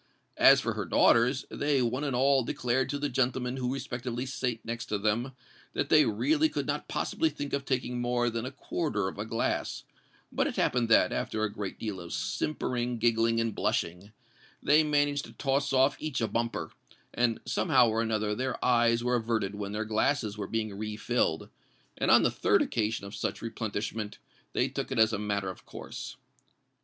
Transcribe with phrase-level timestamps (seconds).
[0.39, 4.65] As for her daughters, they one and all declared to the gentlemen who respectively sate
[4.65, 5.33] next to them,
[5.73, 9.25] that they really could not possibly think of taking more than a quarter of a
[9.27, 9.83] glass;
[10.31, 14.11] but it happened that, after a great deal of simpering, giggling, and blushing,
[14.63, 16.71] they managed to toss off each a bumper;
[17.13, 21.47] and somehow or another their eyes were averted when their glasses were being refilled;
[21.95, 24.17] and on the third occasion of such replenishment,
[24.53, 26.17] they took it as a matter of course.